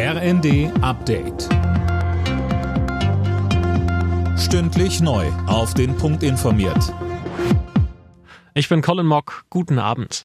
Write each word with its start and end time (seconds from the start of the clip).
RND 0.00 0.70
Update. 0.80 1.48
Stündlich 4.38 5.00
neu. 5.00 5.26
Auf 5.48 5.74
den 5.74 5.96
Punkt 5.96 6.22
informiert. 6.22 6.94
Ich 8.54 8.68
bin 8.68 8.80
Colin 8.80 9.06
Mock. 9.06 9.42
Guten 9.50 9.80
Abend. 9.80 10.22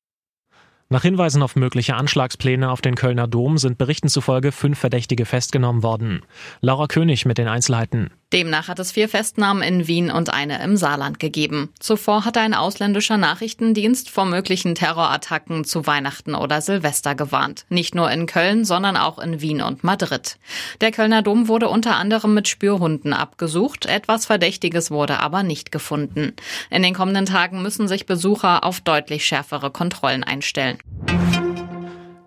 Nach 0.90 1.02
Hinweisen 1.02 1.42
auf 1.42 1.56
mögliche 1.56 1.96
Anschlagspläne 1.96 2.70
auf 2.70 2.82
den 2.82 2.94
Kölner 2.94 3.28
Dom 3.28 3.58
sind 3.58 3.80
Berichten 3.80 4.10
zufolge 4.10 4.52
fünf 4.52 4.78
Verdächtige 4.78 5.26
festgenommen 5.26 5.82
worden. 5.82 6.22
Laura 6.62 6.86
König 6.86 7.26
mit 7.26 7.40
den 7.40 7.48
Einzelheiten. 7.48 8.12
Demnach 8.34 8.68
hat 8.68 8.80
es 8.80 8.92
vier 8.92 9.08
Festnahmen 9.10 9.62
in 9.62 9.88
Wien 9.88 10.10
und 10.10 10.34
eine 10.34 10.64
im 10.64 10.76
Saarland 10.76 11.20
gegeben. 11.20 11.70
Zuvor 11.80 12.26
hatte 12.26 12.40
ein 12.40 12.56
ausländischer 12.56 13.18
Nachrichtendienst 13.18 14.10
vor 14.10 14.26
möglichen 14.26 14.74
Terrorattacken 14.74 15.66
zu 15.66 15.86
Weihnachten 15.86 16.34
oder 16.34 16.60
Silvester 16.60 17.14
gewarnt. 17.14 17.66
Nicht 17.70 17.94
nur 17.94 18.10
in 18.10 18.26
Köln, 18.26 18.66
sondern 18.66 18.98
auch 18.98 19.20
in 19.20 19.40
Wien 19.40 19.62
und 19.62 19.84
Madrid. 19.84 20.38
Der 20.82 20.92
Kölner 20.92 21.22
Dom 21.22 21.48
wurde 21.48 21.70
unter 21.70 21.96
anderem 21.96 22.34
mit 22.34 22.48
Spürhunden 22.48 23.14
abgesucht. 23.14 23.86
Etwas 23.86 24.26
Verdächtiges 24.26 24.90
wurde 24.90 25.20
aber 25.20 25.44
nicht 25.44 25.72
gefunden. 25.72 26.34
In 26.72 26.82
den 26.82 26.96
kommenden 26.96 27.28
Tagen 27.28 27.62
müssen 27.62 27.88
sich 27.88 28.08
Besucher 28.08 28.64
auf 28.64 28.82
deutlich 28.82 29.26
schärfere 29.26 29.70
Kontrollen 29.70 30.24
einstellen. 30.24 30.80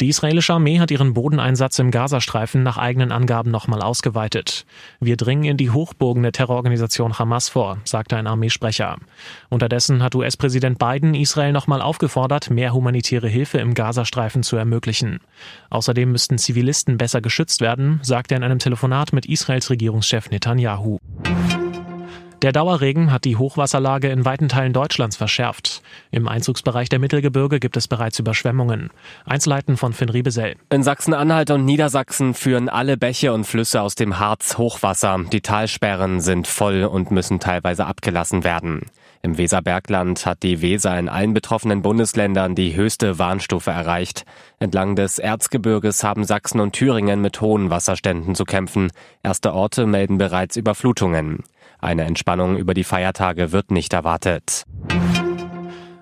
Die 0.01 0.09
israelische 0.09 0.53
Armee 0.53 0.79
hat 0.79 0.91
ihren 0.91 1.15
Bodeneinsatz 1.15 1.79
im 1.79 1.91
Gazastreifen 1.91 2.63
nach 2.63 2.77
eigenen 2.77 3.13
Angaben 3.13 3.51
nochmal 3.51 3.81
ausgeweitet. 3.81 4.67
Wir 5.01 5.17
dringen 5.17 5.45
in 5.45 5.57
die 5.57 5.71
Hochburgen 5.71 6.23
der 6.23 6.33
Terrororganisation 6.33 7.19
Hamas 7.19 7.49
vor, 7.49 7.79
sagte 7.85 8.17
ein 8.17 8.27
Armeesprecher. 8.27 8.99
Unterdessen 9.49 10.03
hat 10.03 10.15
US-Präsident 10.15 10.79
Biden 10.79 11.15
Israel 11.15 11.53
nochmal 11.53 11.81
aufgefordert, 11.81 12.51
mehr 12.51 12.75
humanitäre 12.75 13.29
Hilfe 13.29 13.57
im 13.59 13.73
Gazastreifen 13.73 14.43
zu 14.43 14.57
ermöglichen. 14.57 15.21
Außerdem 15.71 16.13
müssten 16.13 16.37
Zivilisten 16.37 16.99
besser 16.99 17.23
geschützt 17.23 17.63
werden, 17.63 18.01
sagte 18.03 18.35
er 18.35 18.39
in 18.39 18.45
einem 18.45 18.59
Telefonat 18.59 19.15
mit 19.15 19.25
Israels 19.25 19.71
Regierungschef 19.71 20.29
Netanyahu. 20.29 20.99
Der 22.43 22.53
Dauerregen 22.53 23.13
hat 23.13 23.25
die 23.25 23.37
Hochwasserlage 23.37 24.09
in 24.09 24.27
weiten 24.27 24.49
Teilen 24.49 24.75
Deutschlands 24.75 25.17
verschärft. 25.17 25.83
Im 26.11 26.29
Einzugsbereich 26.29 26.91
der 26.91 26.99
Mittelgebirge 26.99 27.61
gibt 27.61 27.79
es 27.79 27.89
bereits 27.89 28.19
Überschwemmungen. 28.19 28.91
Einzelheiten 29.25 29.79
von 29.79 29.95
Finn 29.95 30.11
Riebesell. 30.11 30.57
In 30.69 30.83
Sachsen-Anhalt 30.83 31.51
und 31.51 31.65
Niedersachsen 31.65 32.35
führen 32.35 32.69
alle 32.69 32.99
Bäche 32.99 33.33
und 33.33 33.45
Flüsse 33.45 33.81
aus 33.81 33.95
dem 33.95 34.19
Harz 34.19 34.59
Hochwasser. 34.59 35.19
Die 35.33 35.41
Talsperren 35.41 36.21
sind 36.21 36.47
voll 36.47 36.85
und 36.85 37.11
müssen 37.11 37.41
teilweise 37.41 37.87
abgelassen 37.87 38.45
werden. 38.45 38.83
Im 39.23 39.39
Weserbergland 39.39 40.27
hat 40.27 40.43
die 40.43 40.61
Weser 40.61 40.97
in 40.99 41.09
allen 41.09 41.35
betroffenen 41.35 41.83
Bundesländern 41.83 42.55
die 42.55 42.77
höchste 42.77 43.19
Warnstufe 43.19 43.71
erreicht. 43.71 44.25
Entlang 44.61 44.95
des 44.95 45.19
Erzgebirges 45.19 46.05
haben 46.05 46.25
Sachsen 46.25 46.61
und 46.61 46.75
Thüringen 46.75 47.23
mit 47.23 47.41
hohen 47.41 47.71
Wasserständen 47.71 48.35
zu 48.35 48.45
kämpfen. 48.45 48.93
Erste 49.23 49.53
Orte 49.55 49.87
melden 49.87 50.19
bereits 50.19 50.57
Überflutungen. 50.57 51.43
Eine 51.79 52.05
Entspannung 52.05 52.57
über 52.57 52.75
die 52.75 52.85
Feiertage 52.85 53.53
wird 53.53 53.71
nicht 53.71 53.93
erwartet. 53.93 54.65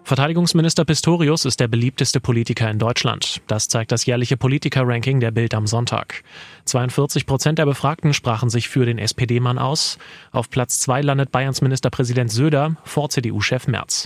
Verteidigungsminister 0.04 0.84
Pistorius 0.84 1.46
ist 1.46 1.60
der 1.60 1.68
beliebteste 1.68 2.20
Politiker 2.20 2.70
in 2.70 2.78
Deutschland. 2.78 3.40
Das 3.46 3.68
zeigt 3.68 3.90
das 3.90 4.04
jährliche 4.04 4.36
Politiker-Ranking 4.36 5.18
der 5.18 5.30
Bild 5.30 5.54
am 5.54 5.66
Sonntag. 5.66 6.22
42 6.66 7.24
Prozent 7.24 7.58
der 7.58 7.64
Befragten 7.64 8.12
sprachen 8.12 8.50
sich 8.50 8.68
für 8.68 8.84
den 8.84 8.98
SPD-Mann 8.98 9.58
aus. 9.58 9.98
Auf 10.30 10.50
Platz 10.50 10.78
zwei 10.80 11.00
landet 11.00 11.32
Bayerns 11.32 11.62
Ministerpräsident 11.62 12.30
Söder 12.30 12.76
vor 12.84 13.08
CDU-Chef 13.08 13.66
Merz. 13.66 14.04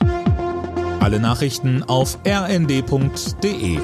Alle 1.01 1.19
Nachrichten 1.19 1.83
auf 1.83 2.19
rnd.de 2.25 3.79